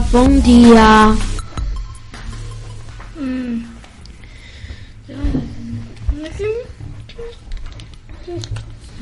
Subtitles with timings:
[0.00, 1.14] bon dia.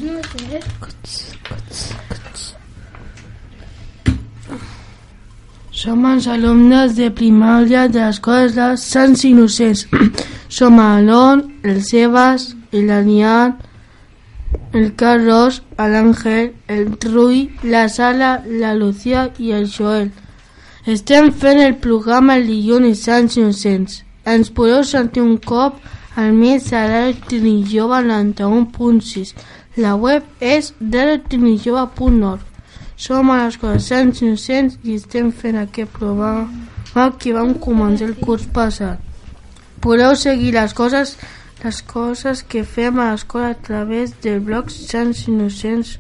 [0.03, 0.61] No sé.
[5.82, 9.86] Som els alumnes de primària de l'escola Sants Innocents.
[10.57, 13.57] Som l'Alon, el Sebas, l'Anian,
[14.77, 20.13] el Carlos, l'Àngel, el Rui, la Sala, la Lucía i el Joel.
[20.82, 24.00] Estem fent el programa el dilluns Sants Innocents.
[24.27, 25.77] Ens podeu sentir un cop
[26.18, 29.31] al mes a Radio Trinijova 91.6.
[29.77, 32.41] La web és radiotrinijova.org.
[32.98, 38.48] Som a l'escola Sants Innocents i estem fent aquest programa que vam començar el curs
[38.50, 38.98] passat.
[39.86, 41.14] Podeu seguir les coses
[41.62, 45.94] les coses que fem a l'escola a través del blog Sants Innocents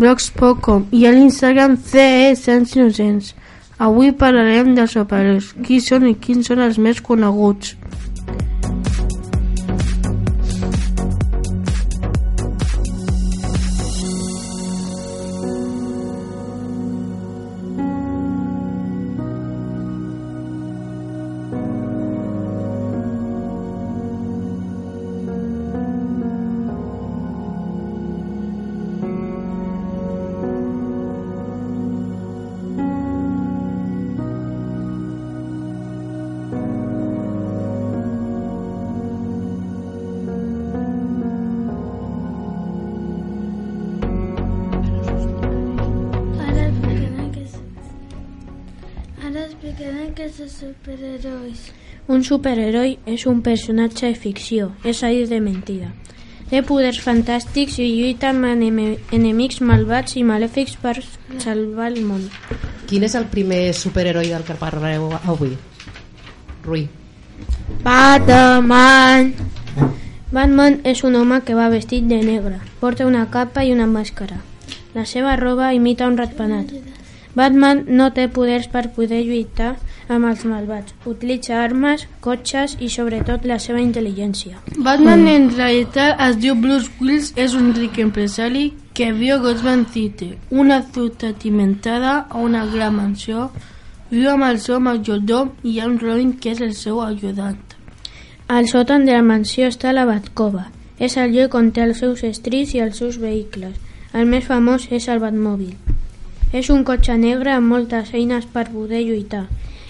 [0.00, 3.34] blogs.com i a l'Instagram CE Sants Innocents.
[3.80, 7.78] Avui parlarem dels operadors, qui són i quins són els més coneguts.
[50.90, 51.72] Superherois.
[52.08, 55.92] Un superheroi és un personatge de ficció, és a dir, de mentida.
[56.50, 60.96] Té poders fantàstics i lluita amb enemi- enemics malvats i malèfics per
[61.38, 62.24] salvar el món.
[62.88, 65.54] Quin és el primer superheroi del que parlareu avui?
[66.64, 66.88] Rui.
[67.84, 69.32] Batman!
[70.32, 72.58] Batman és un home que va vestit de negre.
[72.80, 74.40] Porta una capa i una màscara.
[74.94, 76.74] La seva roba imita un ratpenat.
[77.34, 79.76] Batman no té poders per poder lluitar
[80.10, 80.94] amb els malvats.
[81.06, 84.58] Utilitza armes, cotxes i sobretot la seva intel·ligència.
[84.76, 89.86] Batman en realitat es diu Bruce Willis, és un ric empresari que viu a Gotham
[89.94, 93.50] City, una ciutat inventada a una gran mansió.
[94.10, 97.62] Viu amb el seu majordom i hi ha un Robin que és el seu ajudant.
[98.50, 100.66] Al sòtan de la mansió està la Batcova.
[100.98, 103.76] És el lloc on té els seus estris i els seus vehicles.
[104.12, 105.76] El més famós és el Batmòbil.
[106.52, 109.46] És un cotxe negre amb moltes eines per poder lluitar.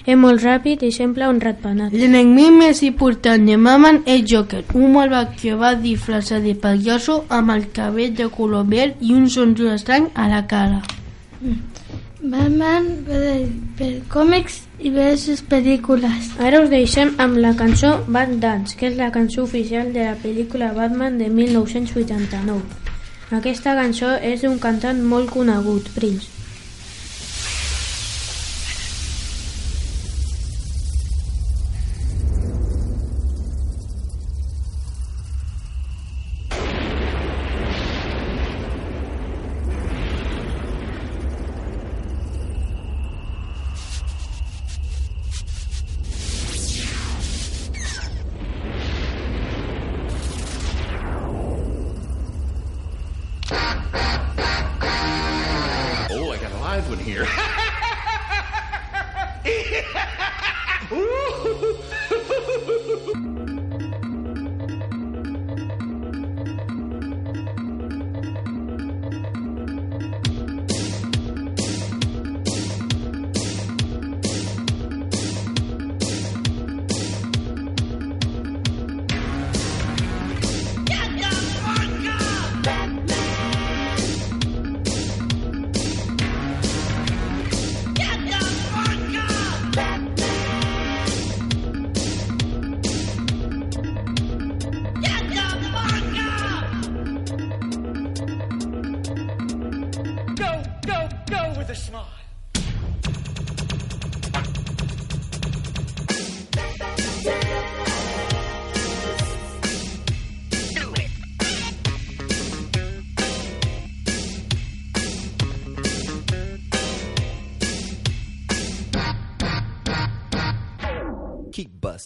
[0.07, 1.93] És molt ràpid i sembla un ratpenat.
[1.93, 7.53] L'enemic més important de Batman és Joker, un malvat que va disfressar de pallasso amb
[7.57, 10.81] el cabell de color verd i un somriure estrany a la cara.
[12.21, 13.37] Batman ve de,
[13.79, 16.35] per còmics i ve de sus pel·lícules.
[16.41, 20.19] Ara us deixem amb la cançó Bat Dance, que és la cançó oficial de la
[20.21, 22.61] pel·lícula Batman de 1989.
[23.41, 26.40] Aquesta cançó és d'un cantant molt conegut, Prince.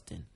[0.07, 0.34] Justin.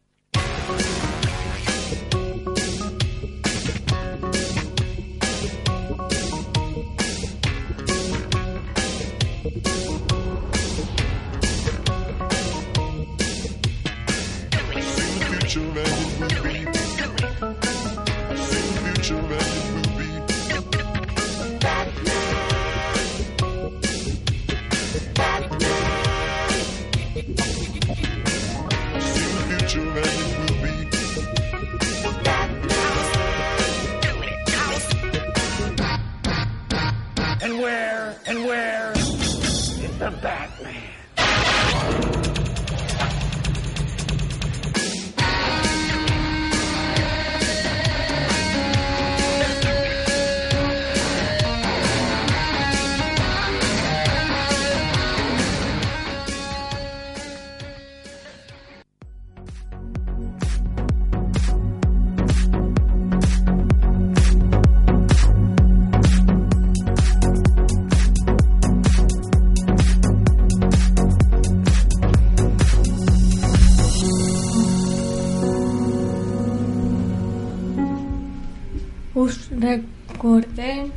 [79.19, 80.93] Us recordem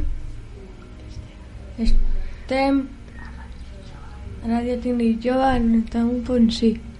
[1.81, 2.75] estem
[4.43, 6.91] a Ràdio Tindit Jove en 91.5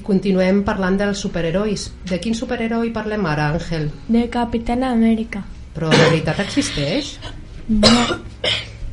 [0.00, 1.86] I continuem parlant dels superherois.
[2.10, 3.86] De quin superheroi parlem ara, Àngel?
[4.08, 5.44] de Capitán Amèrica.
[5.76, 7.14] Però de veritat existeix?
[7.70, 7.94] No.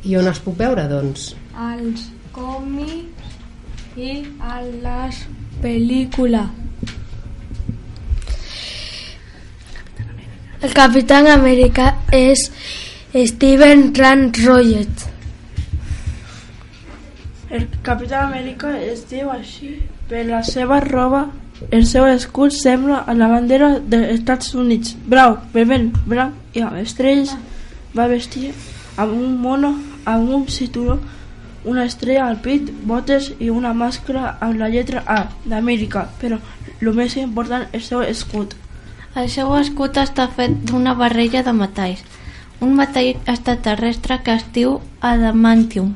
[0.04, 1.32] I on es puc veure, doncs?
[1.54, 5.24] Als còmics i a les
[5.62, 6.63] pel·lícules.
[10.64, 12.50] El Capitán América es
[13.14, 14.88] Steven Rand Roget.
[17.50, 19.74] El Capità Amèrica es diu així
[20.08, 21.20] per la seva roba.
[21.68, 24.96] El seu escut sembla a la bandera dels Estats Units.
[25.04, 27.36] Brau, vermell, blanc i amb estrelles.
[27.92, 28.54] Va vestir
[28.96, 29.76] amb un mono,
[30.08, 30.96] amb un cinturó,
[31.68, 36.08] una estrella al pit, botes i una màscara amb la lletra A d'Amèrica.
[36.24, 36.40] Però
[36.80, 38.63] el més important és el seu escut.
[39.20, 42.00] El seu escut està fet d'una barreja de metalls,
[42.66, 44.72] un metall extraterrestre que es diu
[45.10, 45.92] adamantium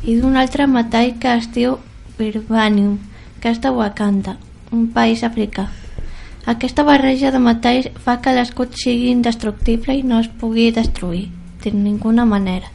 [0.00, 1.74] i d'un altre metall que es diu
[2.16, 2.94] vibranium,
[3.42, 4.38] que és de Wakanda,
[4.72, 5.66] un país africà.
[6.54, 11.26] Aquesta barreja de metalls fa que l'escut sigui indestructible i no es pugui destruir
[11.66, 12.72] de ninguna manera.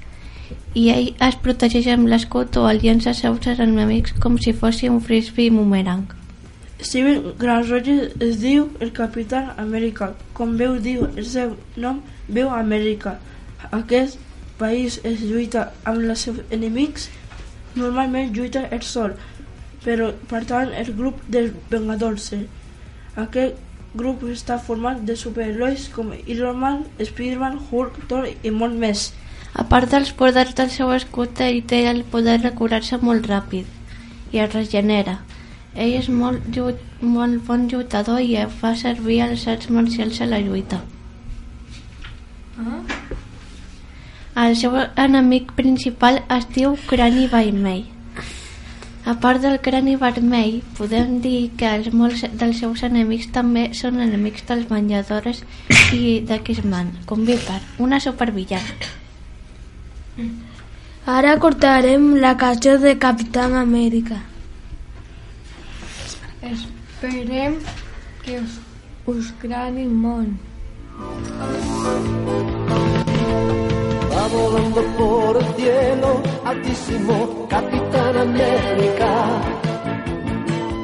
[0.77, 2.85] I ell es protegeix amb l'escut o als
[3.24, 6.19] seus enemics com si fos un frisbee boomerang.
[6.81, 10.13] Steven Grant Rogers es diu el Capità Amèrica.
[10.33, 13.17] Com veu diu el seu nom, veu Amèrica.
[13.75, 14.15] Aquest
[14.59, 17.09] país es lluita amb els seus enemics.
[17.75, 19.17] Normalment lluita el sol,
[19.83, 22.29] però per tant el grup dels Vengadors.
[23.19, 23.59] Aquest
[23.99, 29.09] grup està format de superherois com Iron Man, Spider-Man, Hulk, Thor i molt més.
[29.51, 33.67] A part dels poders del seu escut, ell té el poder de curar-se molt ràpid
[34.31, 35.17] i es regenera.
[35.75, 40.42] Ell és molt, llut, molt bon lluitador i fa servir els arts marcials a la
[40.42, 40.81] lluita.
[44.39, 47.88] El seu enemic principal es diu Crani Vermell.
[49.10, 53.98] A part del crani vermell, podem dir que els molts dels seus enemics també són
[54.04, 55.42] enemics dels Venjadores
[55.95, 58.92] i de X-Man, com Viper, una supervillana.
[61.09, 64.19] Ara cortarem la cançó de Capitán Amèrica.
[66.41, 67.59] Esperem
[68.23, 68.59] que us,
[69.05, 70.29] us gradi molt.
[74.13, 79.11] Va volando por el cielo altísimo Capitán América.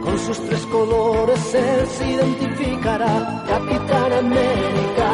[0.03, 5.09] Con sus tres colores él se identificará, Capitán América.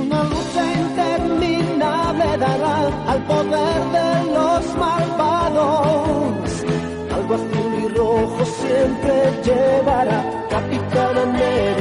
[0.00, 2.78] Una lucha interminable dará
[3.12, 5.27] al poder de los malvados.
[8.68, 11.77] Siempre llevará, Capitán América.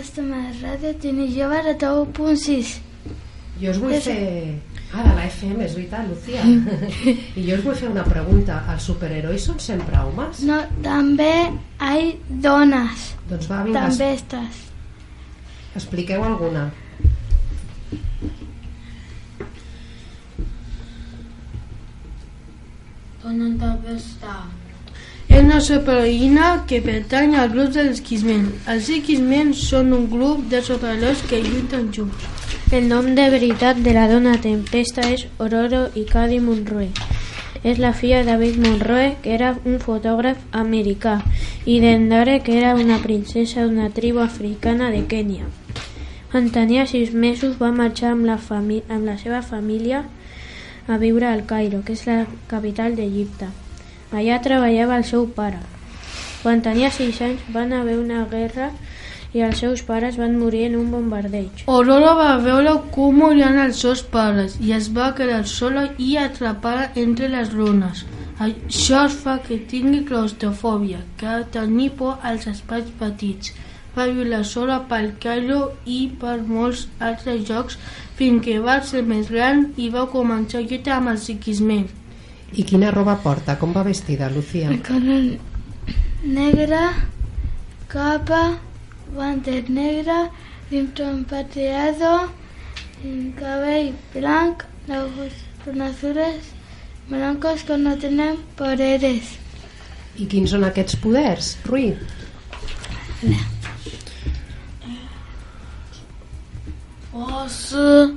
[0.00, 2.68] Customer Radio Tini Jove de 1.6.
[3.60, 4.54] Jo us vull fer...
[4.96, 6.40] Ah, de la FM, és veritat, Lucía.
[7.38, 8.56] I jo us vull fer una pregunta.
[8.72, 10.40] Els superherois són sempre homes?
[10.48, 11.28] No, també
[11.90, 12.14] hay
[12.46, 13.10] dones.
[13.28, 14.62] Doncs va, vinga, També es- estàs.
[15.82, 16.64] expliqueu alguna.
[25.30, 28.48] És una superheroïna que pertany al grup dels X-Men.
[28.72, 32.26] Els X-Men són un grup de superherois que lluiten junts.
[32.74, 36.90] El nom de veritat de la dona tempesta és Ororo Ikadi Monroe.
[37.62, 41.16] És la filla de David Monroe, que era un fotògraf americà,
[41.64, 45.46] i d'Endare, que era una princesa d'una tribu africana de Kènia.
[46.34, 50.04] Quan tenia sis mesos va marxar amb la, amb la seva família
[50.86, 53.50] a viure al Cairo, que és la capital d'Egipte.
[54.10, 55.60] Allà treballava el seu pare.
[56.42, 58.70] Quan tenia sis anys van haver una guerra
[59.36, 61.64] i els seus pares van morir en un bombardeig.
[61.70, 66.88] Aurora va veure com morien els seus pares i es va quedar sola i atrapada
[67.04, 68.02] entre les runes.
[68.40, 73.52] Això es fa que tingui claustrofòbia, que tenir por als espais petits.
[73.94, 77.78] Va viure sola pel Cairo i per molts altres llocs
[78.18, 81.99] fins que va ser més gran i va començar a lluitar amb els X-Men.
[82.52, 83.56] I quina roba porta?
[83.58, 84.70] Com va vestida, Lucía?
[86.22, 86.80] Negre,
[87.88, 88.58] capa,
[89.14, 90.30] guantes negre,
[90.68, 92.30] cinturón pateado,
[93.04, 95.32] el cabello blanco, ojos
[95.80, 96.50] azules,
[97.08, 99.36] blancos que no tienen poderes.
[100.18, 101.94] I quins són aquests poders, Rui?
[107.12, 108.10] Força,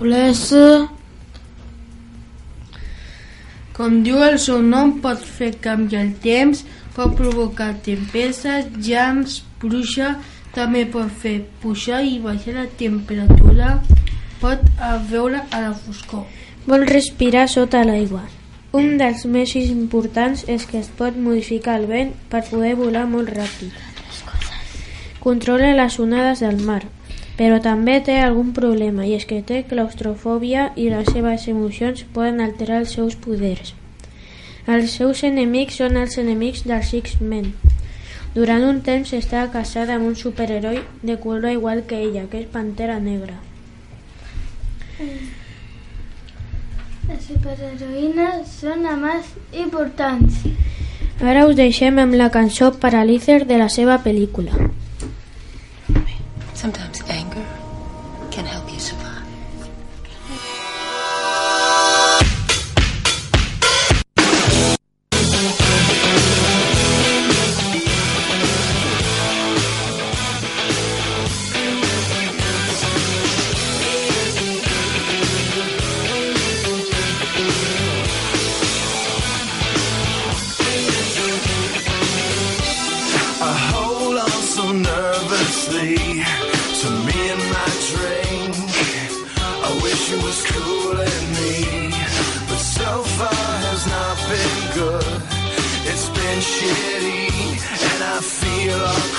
[0.00, 0.66] Blessa.
[3.72, 6.60] Com diu el seu nom, pot fer canviar el temps,
[6.92, 10.18] pot provocar tempestes, llams, bruixa,
[10.52, 13.78] també pot fer pujar i baixar la temperatura,
[14.42, 14.60] pot
[15.08, 16.26] veure a la foscor.
[16.66, 18.26] Vol respirar sota l'aigua.
[18.76, 23.32] Un dels més importants és que es pot modificar el vent per poder volar molt
[23.32, 23.72] ràpid.
[25.20, 26.82] Controla les onades del mar,
[27.36, 32.42] però també té algun problema i és que té claustrofòbia i les seves emocions poden
[32.44, 33.74] alterar els seus poders.
[34.70, 37.52] Els seus enemics són els enemics dels X-Men.
[38.34, 42.52] Durant un temps està casada amb un superheroi de color igual que ella, que és
[42.52, 43.34] Pantera Negra.
[47.08, 49.32] Les superheroïnes són les més
[49.64, 50.44] importants.
[51.20, 54.70] Ara us deixem amb la cançó Paralízer de la seva pel·lícula.
[56.54, 57.02] Sometimes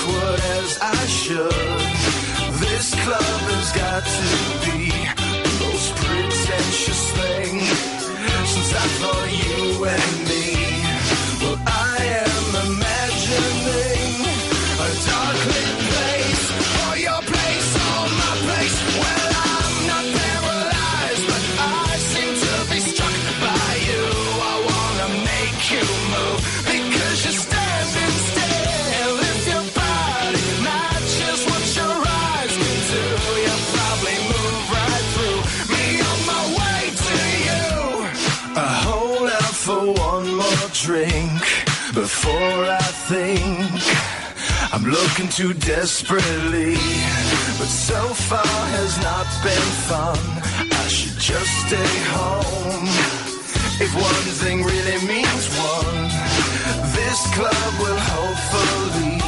[0.04, 1.52] feel awkward as I should.
[2.60, 4.43] This club has got to
[42.24, 43.52] before I think
[44.72, 46.74] I'm looking too desperately,
[47.58, 48.00] but so
[48.30, 48.46] far
[48.80, 50.18] has not been fun.
[50.72, 52.88] I should just stay home.
[53.84, 55.44] If one thing really means
[55.76, 56.08] one,
[56.96, 59.23] this club will hopefully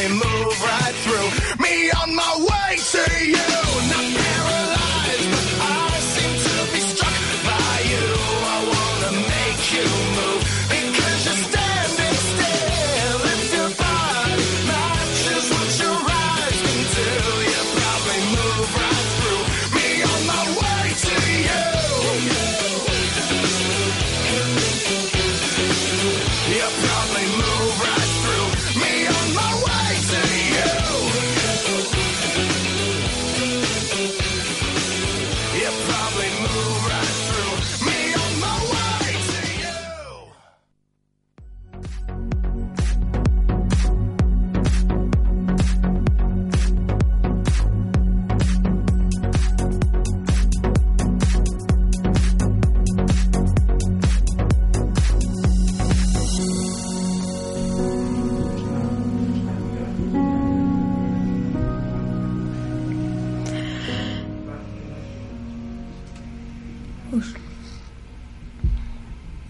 [0.00, 0.39] slowly move.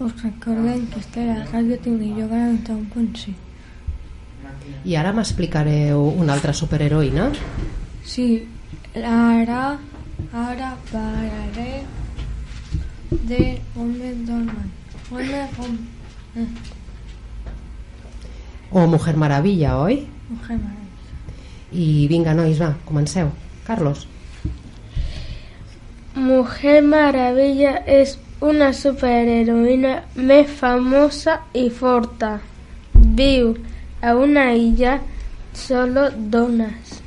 [0.00, 3.34] Us recordem que està a la ràdio Tinguilló 91.5.
[4.84, 7.28] I ara m'explicareu una altra superheroïna?
[8.04, 8.26] Sí,
[8.96, 9.78] ara,
[10.32, 11.82] ara parlaré
[13.10, 13.40] de
[13.76, 14.70] Wonder Woman.
[15.10, 15.80] Wonder Woman.
[16.36, 16.46] Eh,
[18.70, 20.06] O Mujer Maravilla, oi?
[20.28, 20.78] Mujer Maravilla.
[21.72, 23.30] I vinga, nois, va, comenceu.
[23.66, 24.06] Carlos.
[26.14, 32.38] Mujer Maravilla és una superheroïna més famosa i forta.
[32.94, 33.54] Viu
[34.00, 34.98] a una illa
[35.52, 36.98] solo dones.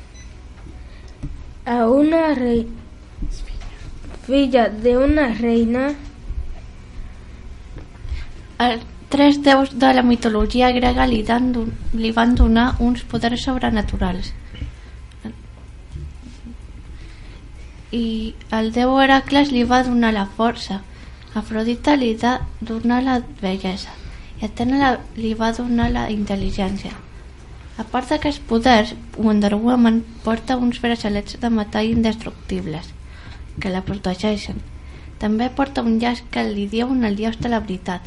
[1.66, 2.66] A una rei...
[4.24, 5.82] filla de una reina
[8.64, 11.52] Els tres déus de la mitologia grega li, dan,
[11.92, 14.30] li van donar uns poders sobrenaturals.
[17.94, 20.80] I el déu Heracles li va donar la força,
[21.34, 23.90] Afrodita li va donar la bellesa
[24.40, 26.92] i Atena li va donar la intel·ligència.
[27.74, 32.92] A part d'aquests poders, Wonder Woman porta uns braçalets de metall indestructibles
[33.58, 34.62] que la protegeixen.
[35.18, 38.06] També porta un llaç que li diuen el llaç de la veritat.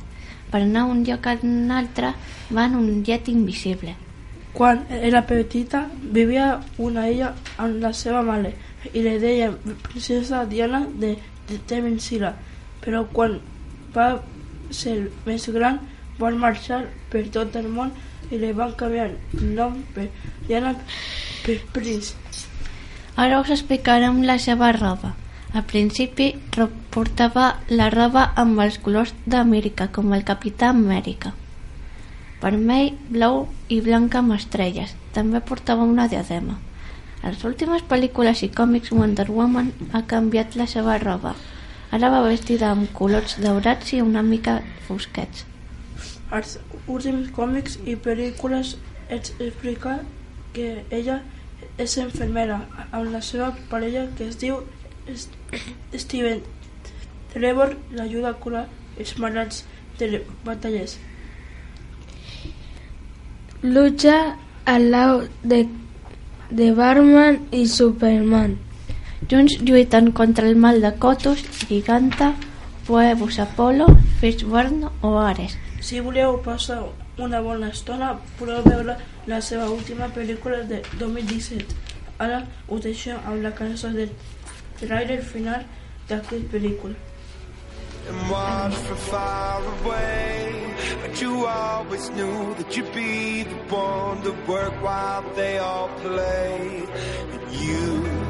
[0.52, 2.14] Per anar d'un lloc a un altre
[2.50, 3.96] va en un llet invisible.
[4.54, 8.56] Quan era petita vivia una illa amb la seva mare
[8.94, 11.18] i li deien princesa Diana de,
[11.50, 12.38] de Temensira.
[12.84, 13.40] Però quan
[13.96, 14.10] va
[14.72, 15.80] ser més gran
[16.20, 17.94] van marxar per tot el món
[18.32, 19.18] i li van canviar el
[19.56, 20.10] nom per
[20.48, 20.74] Diana
[21.74, 22.16] Prince.
[23.16, 25.16] Ara us explicarem la seva roba.
[25.54, 26.34] Al principi
[26.94, 31.32] portava la roba amb els colors d'Amèrica, com el Capità Amèrica.
[32.42, 34.94] Vermell, blau i blanc amb estrelles.
[35.16, 36.60] També portava una diadema.
[37.24, 41.34] A les últimes pel·lícules i còmics Wonder Woman ha canviat la seva roba.
[41.98, 45.46] Ara va vestida amb colors daurats i una mica fosquets.
[46.38, 48.76] Als últims còmics i pel·lícules
[49.10, 49.98] es explica
[50.54, 51.22] que ella
[51.82, 54.62] és infermera amb la seva parella que es diu
[56.06, 56.46] Steven.
[57.34, 58.66] Trevor l'ajuda a curar
[58.98, 59.64] els malalts
[59.98, 61.00] de les batalles.
[63.62, 65.68] lucha al lado de,
[66.50, 68.67] de Batman y Superman.
[69.30, 72.34] Junts lluiten contra el mal de Cotus, Giganta,
[72.86, 73.88] Phoebus Apollo,
[74.20, 75.58] Fishburne o Ares.
[75.82, 76.80] Si voleu passar
[77.18, 78.96] una bona estona, podeu veure
[79.28, 81.76] la seva última pel·lícula de 2017.
[82.24, 84.16] Ara us deixem amb la cançó del
[84.80, 85.68] trailer final
[86.08, 86.96] d'aquesta pel·lícula.
[88.08, 90.76] and watch from far away.
[91.02, 96.84] But you always knew that you'd be the one to work while they all play.
[97.34, 98.27] And you,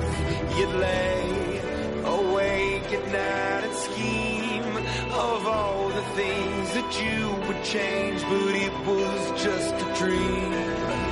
[0.57, 1.59] you'd lay
[2.03, 4.77] awake at night and scheme
[5.13, 11.06] of all the things that you would change, but it was just a dream.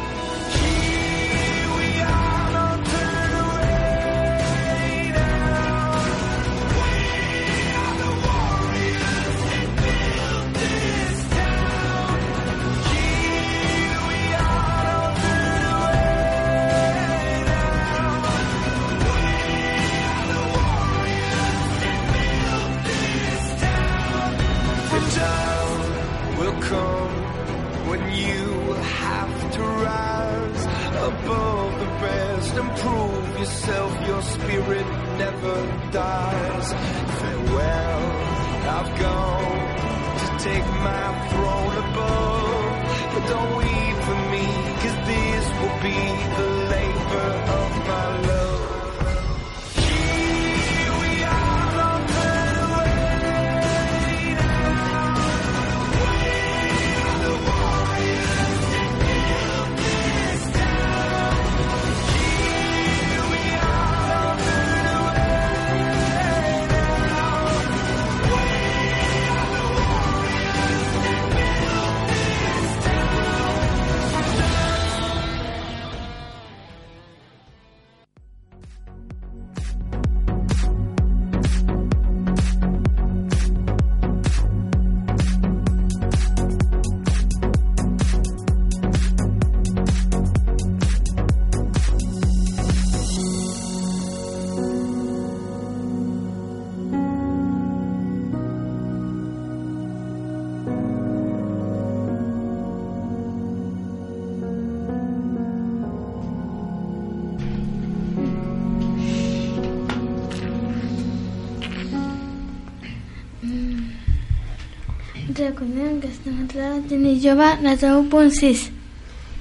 [115.28, 118.68] Recordem que estem a la Tini Jove, la 1.6.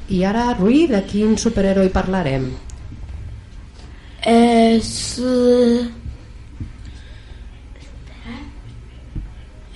[0.08, 2.48] I ara, Rui, de quin superheroi parlarem?
[4.24, 5.18] És...
[5.20, 5.84] eh,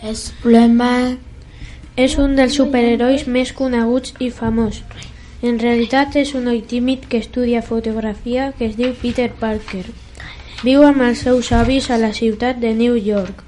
[0.02, 1.16] És problema...
[1.98, 4.78] És un dels superherois més coneguts i famós.
[5.42, 9.82] En realitat és un noi tímid que estudia fotografia que es diu Peter Parker.
[10.62, 13.42] Viu amb els seus avis a la ciutat de New York.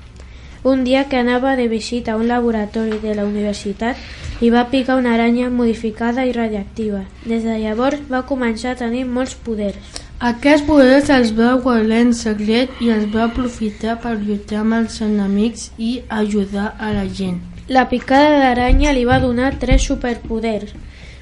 [0.63, 3.97] Un dia que anava de visita a un laboratori de la universitat
[4.45, 7.07] i va picar una aranya modificada i radioactiva.
[7.25, 10.01] Des de llavors va començar a tenir molts poders.
[10.21, 15.01] Aquests poders els va guardar en secret i els va aprofitar per lluitar amb els
[15.01, 17.41] enemics i ajudar a la gent.
[17.69, 20.75] La picada d'aranya li va donar tres superpoders.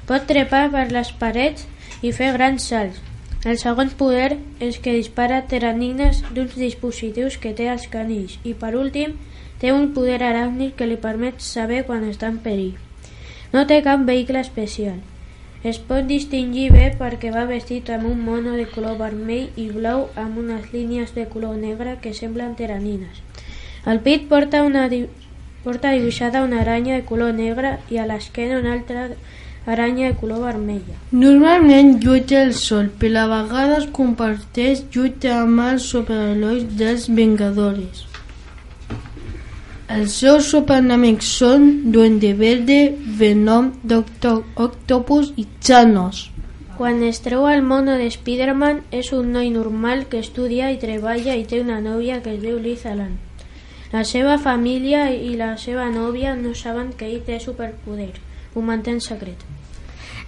[0.09, 1.63] Pot trepar per les parets
[2.01, 2.99] i fer grans salts.
[3.47, 8.73] El segon poder és que dispara teranines d'uns dispositius que té als canills i per
[8.75, 9.15] últim
[9.59, 12.75] té un poder aràcnid que li permet saber quan està en perill.
[13.53, 14.99] No té cap vehicle especial.
[15.63, 20.05] Es pot distingir bé perquè va vestit amb un mono de color vermell i blau
[20.15, 23.19] amb unes línies de color negre que semblen teranines.
[23.83, 24.87] Al pit porta, una
[25.63, 29.09] porta dibuixada una aranya de color negre i a l'esquena una altra
[29.65, 30.95] aranya de color vermella.
[31.11, 38.08] Normalment lluita el sol, però a vegades comparteix lluita amb els superherois dels Vengadores.
[39.89, 42.75] Els seus superenemics són Duende Verde,
[43.17, 46.27] Venom, Doctor Octopus i Thanos.
[46.77, 51.33] Quan es treu el mono de Spider-Man és un noi normal que estudia i treballa
[51.33, 53.17] i té una nòvia que es diu Liz Allen.
[53.89, 58.13] La seva família i la seva nòvia no saben que ell té superpoder.
[58.53, 59.41] Ho manté en secret.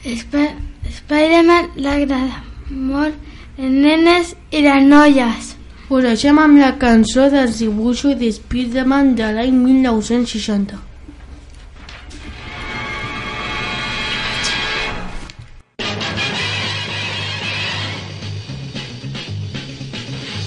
[0.02, 0.50] Sp
[0.90, 3.14] Spider-Man l'agrada molt
[3.62, 5.56] les nenes i les noies.
[5.92, 10.78] Deixem amb la cançó dels dibuixos de Spider-Man de l'any 1960.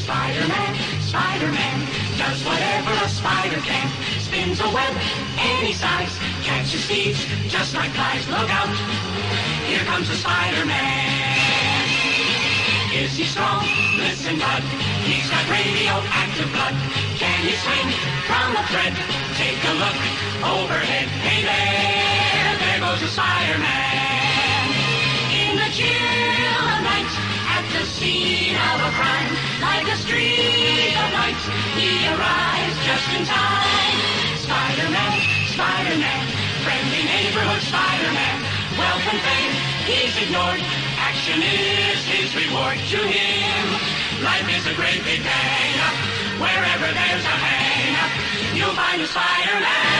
[0.00, 0.72] Spider-Man,
[1.08, 1.76] Spider-Man,
[2.20, 3.88] does whatever a spider can.
[4.24, 4.94] Spins a web
[5.38, 8.28] any size, catches thieves just like flies.
[8.28, 8.72] Look out,
[9.68, 11.13] here comes the Spider-Man.
[12.94, 13.66] Is he strong?
[13.98, 14.62] Listen, bud,
[15.02, 16.78] he's got radioactive blood.
[17.18, 17.90] Can he swing
[18.22, 18.94] from a thread?
[19.34, 19.98] Take a look
[20.46, 21.10] overhead.
[21.26, 24.66] Hey there, there goes the Spider-Man.
[25.34, 27.10] In the chill of night,
[27.58, 31.42] at the scene of a crime, like a streak of light,
[31.74, 33.98] he arrives just in time.
[34.38, 35.18] Spider-Man,
[35.50, 36.24] Spider-Man,
[36.62, 38.54] friendly neighborhood Spider-Man,
[39.14, 39.54] and fame
[39.84, 40.60] he's ignored.
[41.14, 44.24] Action is his reward to him.
[44.24, 46.40] Life is a great big bang.
[46.40, 49.93] Wherever there's a hang, you'll find a Spider-Man.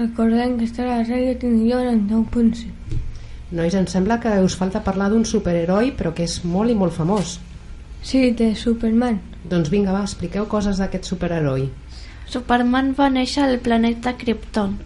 [0.00, 2.98] Recordem que està a la ràdio 10.5.
[3.50, 6.94] Nois, em sembla que us falta parlar d'un superheroi, però que és molt i molt
[6.94, 7.38] famós.
[8.02, 9.18] Sí, de Superman.
[9.50, 11.66] Doncs vinga, va, expliqueu coses d'aquest superheroi.
[12.30, 14.76] Superman va néixer al planeta Krypton.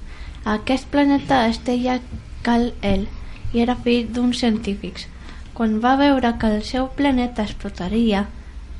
[0.54, 1.98] Aquest planeta es deia
[2.46, 3.04] Kal-El
[3.52, 5.06] i era fill d'uns científics.
[5.54, 8.24] Quan va veure que el seu planeta explotaria,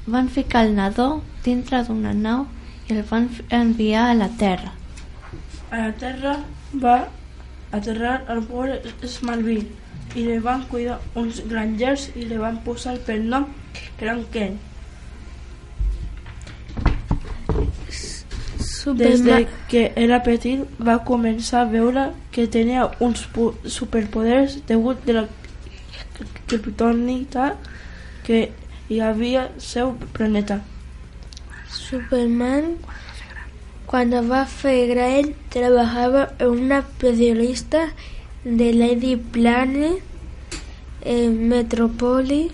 [0.07, 1.09] van ficar el nadó
[1.45, 2.47] dintre d'una nau
[2.89, 4.73] i el van enviar a la Terra.
[5.75, 6.33] A la Terra
[6.83, 6.99] va
[7.75, 9.65] aterrar al poble Smallville
[10.15, 13.49] i li van cuidar uns grangers i li van posar per nom
[13.99, 14.55] Gran Ken.
[19.01, 19.41] Des de
[19.73, 23.27] que era petit va començar a veure que tenia uns
[23.79, 25.27] superpoders degut de la
[26.47, 27.55] criptonita
[28.29, 28.45] que
[28.93, 30.61] hi havia seu planeta.
[31.75, 32.77] Superman,
[33.95, 37.93] cuando va Fegrael, trabajaba en una periodista
[38.43, 40.03] de Lady Planet
[41.03, 42.51] en Metrópoli.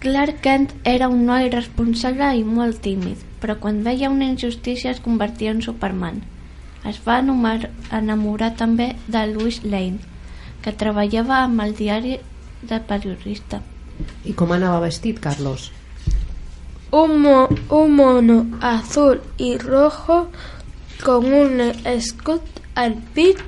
[0.00, 4.98] Clark Kent era un noi responsable i molt tímid, però quan veia una injustícia es
[4.98, 6.24] convertia en Superman.
[6.82, 10.02] Es va enamorar, enamorar també de Louis Lane,
[10.66, 12.18] que treballava amb el diari
[12.66, 13.62] de periodista.
[14.26, 15.70] I com anava vestit, Carlos?
[16.90, 20.28] Un, mo- un mono azul y rojo
[21.04, 22.42] con un escut
[22.74, 23.38] al pit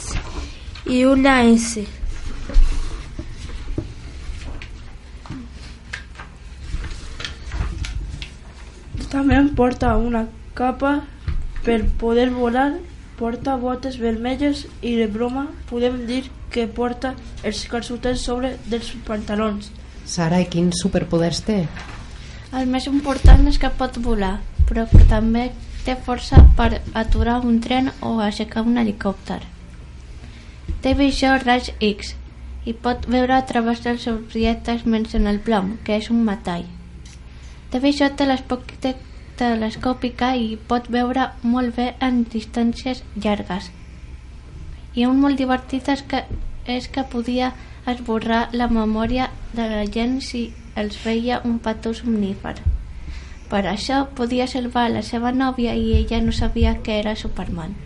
[0.86, 1.86] y una S.
[9.12, 10.22] També porta una
[10.58, 10.92] capa
[11.64, 12.70] per poder volar,
[13.18, 16.22] porta botes vermelles i de broma podem dir
[16.54, 19.70] que porta els calçotets sobre dels pantalons.
[20.08, 21.58] Sara, i quins superpoders té?
[22.48, 25.50] El més important és que pot volar, però també
[25.84, 29.42] té força per aturar un tren o aixecar un helicòpter.
[30.80, 32.14] Té visió raig X
[32.64, 36.64] i pot veure a través dels objectes menys en el plom, que és un metall.
[37.68, 43.68] Té visió telescòpica i pot veure molt bé en distàncies llargues.
[44.96, 46.24] I un molt divertit és que,
[46.64, 47.52] és que podia
[47.86, 52.54] esborrar la memòria de la gent si els veia un petó somnífer.
[53.48, 57.76] Per això podia salvar la seva nòvia i ella no sabia que era Superman.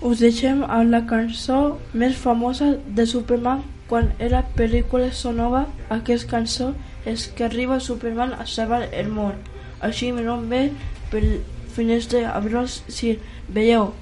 [0.00, 1.58] Us deixem amb la cançó
[1.92, 5.66] més famosa de Superman quan era pel·lícula sonova.
[5.90, 6.72] Aquesta cançó
[7.04, 9.34] és que arriba Superman a salvar el món.
[9.80, 10.24] Així mi
[11.10, 11.28] pel
[11.74, 13.92] finestre a veure si veieu.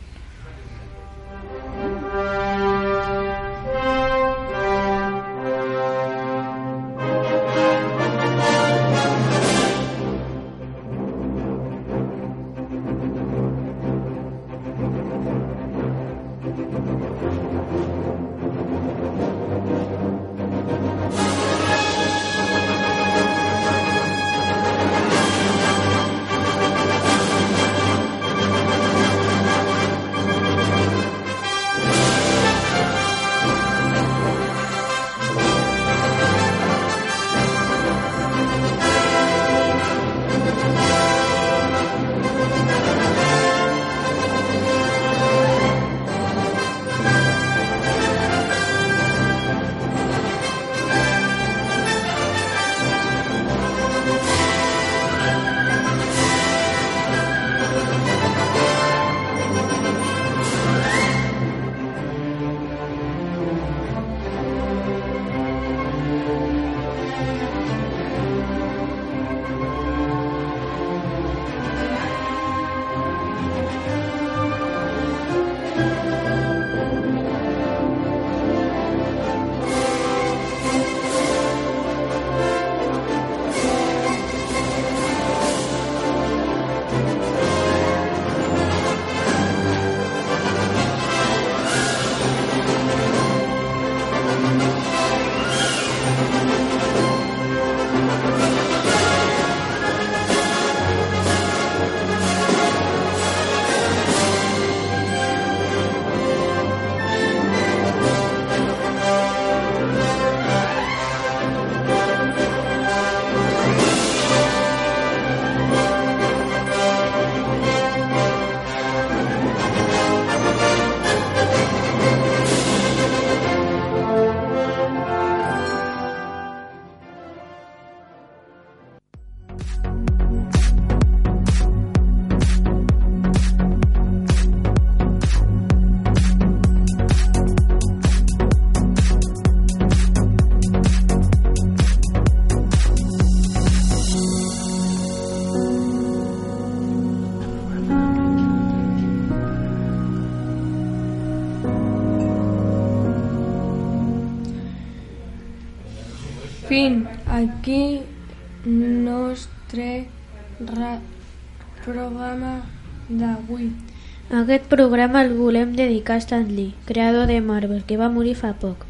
[164.46, 168.52] Aquest programa el volem dedicar a Stan Lee, creador de Marvel, que va morir fa
[168.54, 168.84] poc.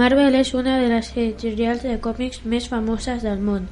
[0.00, 3.66] Marvel és una de les editorials de còmics més famoses del món.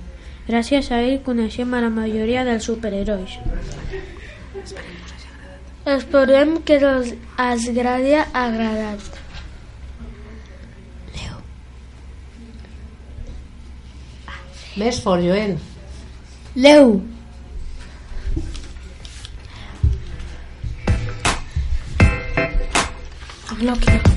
[0.45, 3.38] Gràcies a ell coneixem a la majoria dels superherois.
[5.95, 9.09] Esperem que us hagi agradat.
[14.77, 15.57] Més fort, Joel.
[16.61, 17.01] Leu.
[23.62, 24.12] lo quiero.